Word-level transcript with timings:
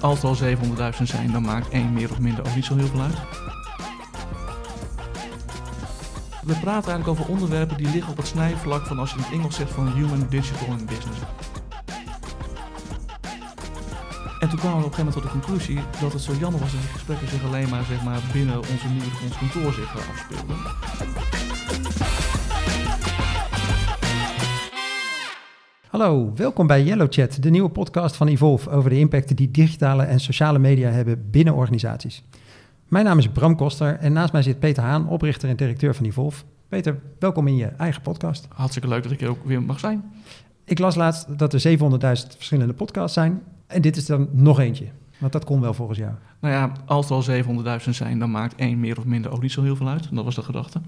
als 0.00 0.22
er 0.22 0.28
al 0.28 0.36
700.000 0.96 1.02
zijn, 1.02 1.32
dan 1.32 1.42
maakt 1.42 1.68
één 1.68 1.92
meer 1.92 2.10
of 2.10 2.18
minder 2.18 2.46
ook 2.46 2.54
niet 2.54 2.64
zo 2.64 2.76
heel 2.76 2.86
veel 2.86 3.00
uit. 3.00 3.16
We 6.42 6.54
praten 6.54 6.90
eigenlijk 6.90 7.08
over 7.08 7.26
onderwerpen 7.26 7.76
die 7.76 7.90
liggen 7.90 8.10
op 8.10 8.16
het 8.16 8.26
snijvlak 8.26 8.86
van 8.86 8.98
als 8.98 9.10
je 9.10 9.16
in 9.16 9.22
het 9.22 9.32
Engels 9.32 9.54
zegt 9.54 9.70
van 9.70 9.92
human, 9.92 10.26
digital 10.28 10.68
en 10.68 10.86
business. 10.86 11.18
En 14.40 14.48
toen 14.48 14.58
kwamen 14.58 14.78
we 14.78 14.84
op 14.84 14.90
een 14.90 14.96
gegeven 14.96 15.04
moment 15.04 15.12
tot 15.12 15.22
de 15.22 15.28
conclusie 15.28 15.80
dat 16.00 16.12
het 16.12 16.22
zo 16.22 16.32
jammer 16.32 16.60
was 16.60 16.72
dat 16.72 16.80
die 16.80 16.90
gesprekken 16.90 17.28
zich 17.28 17.44
alleen 17.44 17.68
maar, 17.68 17.84
zeg 17.84 18.02
maar 18.02 18.20
binnen 18.32 18.58
onze 18.58 18.88
nieuwe 18.88 19.10
ons 19.24 19.38
kantoor 19.38 19.72
zich 19.72 19.96
afspeelden. 20.10 20.56
Hallo, 25.98 26.32
welkom 26.34 26.66
bij 26.66 26.82
Yellow 26.82 27.06
Chat, 27.10 27.42
de 27.42 27.50
nieuwe 27.50 27.68
podcast 27.68 28.16
van 28.16 28.28
Evolve 28.28 28.70
over 28.70 28.90
de 28.90 28.98
impacten 28.98 29.36
die 29.36 29.50
digitale 29.50 30.02
en 30.02 30.20
sociale 30.20 30.58
media 30.58 30.90
hebben 30.90 31.30
binnen 31.30 31.54
organisaties. 31.54 32.22
Mijn 32.88 33.04
naam 33.04 33.18
is 33.18 33.28
Bram 33.28 33.56
Koster 33.56 33.96
en 33.96 34.12
naast 34.12 34.32
mij 34.32 34.42
zit 34.42 34.58
Peter 34.58 34.82
Haan, 34.82 35.08
oprichter 35.08 35.48
en 35.48 35.56
directeur 35.56 35.94
van 35.94 36.06
Evolve. 36.06 36.44
Peter, 36.68 36.98
welkom 37.18 37.46
in 37.46 37.56
je 37.56 37.66
eigen 37.66 38.02
podcast. 38.02 38.46
Hartstikke 38.48 38.88
leuk 38.88 39.02
dat 39.02 39.12
ik 39.12 39.20
hier 39.20 39.28
ook 39.28 39.44
weer 39.44 39.62
mag 39.62 39.78
zijn. 39.78 40.04
Ik 40.64 40.78
las 40.78 40.94
laatst 40.94 41.38
dat 41.38 41.52
er 41.52 41.78
700.000 41.78 42.36
verschillende 42.36 42.74
podcasts 42.74 43.14
zijn 43.14 43.42
en 43.66 43.82
dit 43.82 43.96
is 43.96 44.06
dan 44.06 44.28
nog 44.32 44.60
eentje. 44.60 44.86
Want 45.18 45.32
dat 45.32 45.44
kon 45.44 45.60
wel 45.60 45.74
volgens 45.74 45.98
jou. 45.98 46.12
Nou 46.40 46.54
ja, 46.54 46.72
als 46.86 47.10
er 47.10 47.14
al 47.14 47.80
700.000 47.80 47.90
zijn, 47.90 48.18
dan 48.18 48.30
maakt 48.30 48.54
één 48.54 48.80
meer 48.80 48.98
of 48.98 49.04
minder 49.04 49.30
ook 49.30 49.42
niet 49.42 49.52
zo 49.52 49.62
heel 49.62 49.76
veel 49.76 49.88
uit. 49.88 50.14
Dat 50.14 50.24
was 50.24 50.34
de 50.34 50.42
gedachte. 50.42 50.80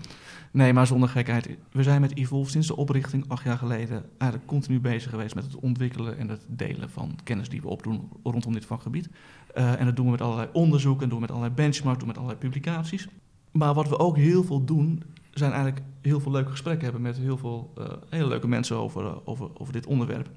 Nee, 0.50 0.72
maar 0.72 0.86
zonder 0.86 1.08
gekheid. 1.08 1.48
We 1.72 1.82
zijn 1.82 2.00
met 2.00 2.16
Evolve 2.16 2.50
sinds 2.50 2.66
de 2.66 2.76
oprichting 2.76 3.24
acht 3.28 3.44
jaar 3.44 3.58
geleden 3.58 4.04
eigenlijk 4.18 4.50
continu 4.50 4.80
bezig 4.80 5.10
geweest 5.10 5.34
met 5.34 5.44
het 5.44 5.56
ontwikkelen 5.56 6.18
en 6.18 6.28
het 6.28 6.44
delen 6.48 6.90
van 6.90 7.18
kennis 7.24 7.48
die 7.48 7.60
we 7.60 7.68
opdoen 7.68 8.08
rondom 8.22 8.52
dit 8.52 8.64
vakgebied. 8.64 9.08
Uh, 9.54 9.80
en 9.80 9.84
dat 9.84 9.96
doen 9.96 10.04
we 10.04 10.10
met 10.10 10.20
allerlei 10.20 10.48
onderzoek 10.52 11.02
en 11.02 11.08
doen 11.08 11.14
we 11.14 11.20
met 11.20 11.30
allerlei 11.30 11.54
benchmarks, 11.54 11.98
doen 11.98 12.08
we 12.08 12.14
met 12.14 12.22
allerlei 12.22 12.48
publicaties. 12.48 13.08
Maar 13.50 13.74
wat 13.74 13.88
we 13.88 13.98
ook 13.98 14.16
heel 14.16 14.44
veel 14.44 14.64
doen, 14.64 15.02
zijn 15.30 15.52
eigenlijk 15.52 15.82
heel 16.00 16.20
veel 16.20 16.32
leuke 16.32 16.50
gesprekken 16.50 16.84
hebben 16.84 17.02
met 17.02 17.16
heel 17.16 17.38
veel 17.38 17.72
uh, 17.78 17.84
hele 18.08 18.26
leuke 18.26 18.48
mensen 18.48 18.76
over, 18.76 19.04
uh, 19.04 19.12
over, 19.24 19.48
over 19.58 19.72
dit 19.72 19.86
onderwerp. 19.86 20.28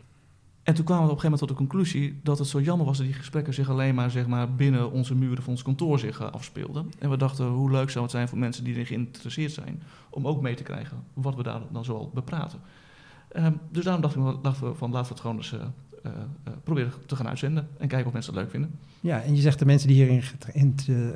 En 0.64 0.74
toen 0.74 0.86
kwamen 0.86 1.06
we 1.06 1.12
op 1.12 1.16
een 1.16 1.22
gegeven 1.22 1.40
moment 1.40 1.40
tot 1.40 1.48
de 1.48 1.76
conclusie 1.76 2.20
dat 2.24 2.40
het 2.40 2.48
zo 2.48 2.62
jammer 2.62 2.86
was 2.86 2.98
dat 2.98 3.06
die 3.06 3.16
gesprekken 3.16 3.54
zich 3.54 3.70
alleen 3.70 3.96
maar, 3.96 4.12
zeg 4.12 4.28
maar 4.28 4.54
binnen 4.56 4.92
onze 4.92 5.16
muren 5.16 5.44
van 5.44 5.54
ons 5.54 5.62
kantoor 5.62 6.00
zich 6.00 6.22
uh, 6.22 6.32
afspeelden. 6.32 6.92
En 7.00 7.10
we 7.10 7.18
dachten, 7.18 7.48
hoe 7.48 7.72
leuk 7.72 7.90
zou 7.90 8.04
het 8.04 8.12
zijn 8.12 8.28
voor 8.28 8.38
mensen 8.38 8.64
die 8.64 8.74
erin 8.74 8.86
geïnteresseerd 8.86 9.52
zijn, 9.52 9.84
om 10.10 10.28
ook 10.28 10.42
mee 10.42 10.56
te 10.56 10.64
krijgen 10.64 10.98
wat 11.14 11.36
we 11.36 11.44
daar 11.44 11.62
dan 11.72 11.86
zoal 11.86 12.12
bepraten. 12.14 12.60
Um, 13.36 13.60
dus 13.72 13.84
daarom 13.84 14.02
dachten 14.02 14.68
we, 14.68 14.74
van 14.76 14.92
laten 14.92 15.08
we 15.08 15.14
het 15.14 15.20
gewoon 15.20 15.36
eens 15.36 15.54
uh, 15.54 15.60
uh, 16.06 16.12
proberen 16.64 16.92
te 17.06 17.16
gaan 17.16 17.28
uitzenden 17.28 17.68
en 17.78 17.88
kijken 17.88 18.08
of 18.08 18.14
mensen 18.14 18.34
het 18.34 18.42
leuk 18.42 18.52
vinden. 18.52 18.80
Ja, 19.00 19.22
en 19.22 19.36
je 19.36 19.42
zegt 19.42 19.60
de 19.60 19.66
mensen 19.66 19.88
die 19.88 19.98
hierin 19.98 20.24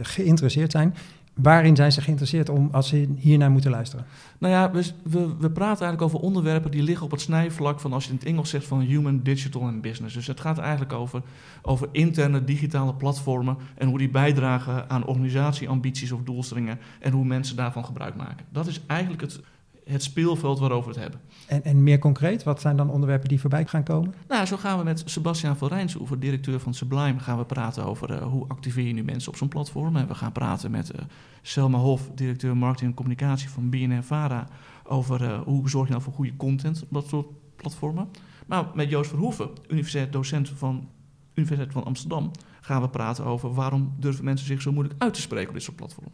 geïnteresseerd 0.02 0.72
zijn, 0.72 0.96
Waarin 1.38 1.76
zijn 1.76 1.92
ze 1.92 2.02
geïnteresseerd 2.02 2.50
om 2.50 2.70
als 2.72 2.88
ze 2.88 3.14
hiernaar 3.18 3.52
moeten 3.52 3.72
luisteren? 3.72 4.06
Nou 4.38 4.54
ja, 4.54 4.72
we, 4.72 4.84
we, 5.04 5.36
we, 5.40 5.52
praten 5.52 5.86
eigenlijk 5.86 6.02
over 6.02 6.20
onderwerpen 6.20 6.72
die 6.72 6.84
liggen 6.84 7.06
op 7.06 7.12
het 7.12 7.22
snijvlak 7.22 7.80
van 7.80 7.94
als 7.94 8.04
je 8.04 8.10
in 8.10 8.16
het 8.16 8.26
Engels 8.26 8.50
zegt 8.50 8.66
van 8.66 8.80
human, 8.80 9.24
digital 9.24 9.68
en 9.68 9.82
business. 9.82 10.14
Dus 10.14 10.28
het 10.28 10.40
gaat 10.40 10.58
eigenlijk 10.58 10.94
over, 10.94 11.22
over 11.62 11.88
interne 11.92 12.44
digitale 12.44 12.94
platformen 12.94 13.58
en 13.76 13.88
hoe 13.88 13.98
die 13.98 14.10
bijdragen 14.10 14.90
aan 14.90 15.06
organisatieambities 15.06 16.12
of 16.12 16.24
doelstellingen 16.24 16.80
en 17.00 17.12
hoe 17.12 17.26
mensen 17.26 17.56
daarvan 17.56 17.86
gebruik 17.86 18.16
maken. 18.16 18.46
Dat 18.50 18.68
is 18.68 18.82
eigenlijk 18.88 19.22
het, 19.22 19.42
het 19.88 20.04
speelveld 20.04 20.60
waarover 20.60 20.94
we 20.94 21.00
het 21.00 21.04
hebben. 21.04 21.30
En, 21.48 21.64
en, 21.64 21.84
meer 21.84 22.00
concreet, 22.00 22.44
wat 22.44 22.62
zijn 22.62 22.78
dan 22.78 22.90
onderwerpen 22.90 23.30
die 23.30 23.40
voorbij 23.40 23.66
gaan 23.66 23.84
komen? 23.84 24.14
Nou, 24.28 24.46
zo 24.46 24.58
gaan 24.58 24.78
we 24.78 24.84
met 24.84 25.04
Sebastian 25.06 25.58
van 25.58 25.68
Rijnsoever, 25.68 26.20
directeur 26.20 26.60
van 26.60 26.74
Sublime, 26.74 27.20
gaan 27.20 27.38
we 27.38 27.46
praten 27.46 27.86
over 27.86 28.12
uh, 28.12 28.22
hoe 28.22 28.48
activeer 28.48 28.88
je 28.88 28.94
nu 28.94 29.04
mensen 29.04 29.32
op 29.32 29.38
zo'n 29.38 29.48
platform. 29.48 29.96
En 29.96 30.08
we 30.08 30.16
gaan 30.16 30.32
praten 30.32 30.72
met 30.72 30.96
uh, 30.96 31.02
Selma 31.42 31.78
Hof, 31.78 32.10
directeur 32.16 32.58
marketing 32.58 32.90
en 32.90 32.96
communicatie 32.96 33.50
van 33.50 33.70
BNN-Vara, 33.70 34.48
over 34.84 35.22
uh, 35.22 35.42
hoe 35.42 35.70
zorg 35.70 35.86
je 35.86 35.92
nou 35.92 36.04
voor 36.04 36.14
goede 36.14 36.36
content 36.36 36.84
op 36.84 36.88
dat 36.90 37.08
soort 37.08 37.28
platformen. 37.56 38.10
Maar 38.46 38.66
met 38.74 38.90
Joost 38.90 39.10
Verhoeven, 39.10 39.50
universitair 39.68 40.12
docent 40.12 40.50
van 40.50 40.90
Universiteit 41.34 41.74
van 41.74 41.84
Amsterdam, 41.84 42.32
gaan 42.62 42.82
we 42.82 42.90
praten 42.90 43.26
over 43.26 43.54
waarom 43.54 43.94
durven 44.00 44.24
mensen 44.24 44.48
zich 44.48 44.62
zo 44.62 44.72
moeilijk 44.72 45.02
uit 45.02 45.14
te 45.14 45.22
spreken 45.22 45.48
op 45.48 45.54
dit 45.54 45.64
soort 45.64 45.76
platformen. 45.76 46.14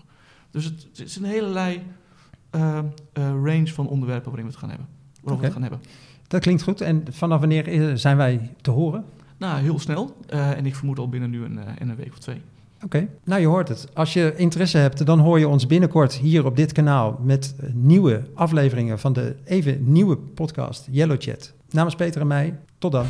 Dus 0.52 0.66
het, 0.66 0.84
het 0.84 1.00
is 1.00 1.16
een 1.16 1.24
hele 1.24 1.50
uh, 1.50 1.82
range 3.44 3.68
van 3.68 3.88
onderwerpen 3.88 4.32
waarin 4.32 4.46
we 4.46 4.52
het 4.52 4.60
gaan 4.60 4.70
hebben. 4.70 4.88
Waarover 5.22 5.32
okay. 5.32 5.40
we 5.40 5.46
het 5.46 5.54
gaan 5.54 5.62
hebben. 5.62 5.80
Dat 6.28 6.42
klinkt 6.42 6.64
goed. 6.64 6.82
En 6.82 7.06
vanaf 7.10 7.40
wanneer 7.40 7.98
zijn 7.98 8.18
wij 8.18 8.50
te 8.62 8.72
horen? 8.72 9.06
Nou, 9.38 9.62
heel 9.62 9.80
snel. 9.80 10.16
Uh, 10.30 10.58
en 10.58 10.66
ik 10.66 10.76
vermoed 10.76 11.00
al 11.00 11.10
binnen 11.10 11.30
nu 11.30 11.44
een, 11.44 11.60
in 11.80 11.90
een 11.90 11.96
week 11.96 12.12
of 12.12 12.20
twee. 12.20 12.42
Oké, 12.76 12.86
okay. 12.86 13.10
nou 13.24 13.42
je 13.42 13.48
hoort 13.48 13.68
het. 13.68 13.88
Als 13.94 14.14
je 14.14 14.34
interesse 14.36 14.78
hebt, 14.78 15.06
dan 15.06 15.20
hoor 15.20 15.40
je 15.40 15.48
ons 15.48 15.68
binnenkort 15.68 16.14
hier 16.14 16.46
op 16.46 16.56
dit 16.56 16.72
kanaal 16.72 17.20
met 17.24 17.56
nieuwe 17.74 18.24
afleveringen 18.34 19.00
van 19.00 19.14
de 19.14 19.36
even 19.44 19.92
nieuwe 19.92 20.18
podcast 20.18 20.88
Yellow 20.92 21.22
Chat. 21.22 21.54
Namens 21.70 21.96
Peter 21.96 22.22
en 22.22 22.28
mij, 22.28 22.60
tot 22.78 22.92
dan. 22.92 23.06